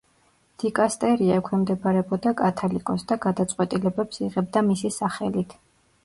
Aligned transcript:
დიკასტერია 0.61 1.33
ექვემდებარებოდა 1.41 2.31
კათალიკოსს 2.39 3.05
და 3.11 3.17
გადაწყვეტილებებს 3.25 4.23
იღებდა 4.29 4.65
მისი 4.71 4.91
სახელით. 4.97 5.55